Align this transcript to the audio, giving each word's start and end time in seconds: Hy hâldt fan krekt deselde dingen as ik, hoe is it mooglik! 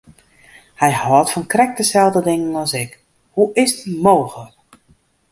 Hy 0.79 0.91
hâldt 1.01 1.31
fan 1.33 1.49
krekt 1.53 1.77
deselde 1.79 2.21
dingen 2.29 2.53
as 2.63 2.73
ik, 2.83 2.91
hoe 3.35 3.47
is 3.63 3.71
it 3.79 3.85
mooglik! 4.03 4.55